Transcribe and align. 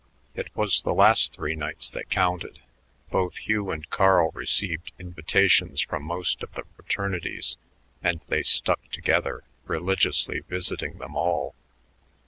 It 0.33 0.47
was 0.55 0.81
the 0.81 0.95
last 0.95 1.35
three 1.35 1.53
nights 1.53 1.91
that 1.91 2.09
counted. 2.09 2.59
Both 3.11 3.37
Hugh 3.37 3.69
and 3.69 3.87
Carl 3.91 4.31
received 4.33 4.91
invitations 4.97 5.81
from 5.83 6.01
most 6.05 6.41
of 6.41 6.51
the 6.53 6.63
fraternities, 6.75 7.57
and 8.01 8.19
they 8.25 8.41
stuck 8.41 8.89
together, 8.89 9.43
religiously 9.67 10.39
visiting 10.39 10.97
them 10.97 11.15
all. 11.15 11.53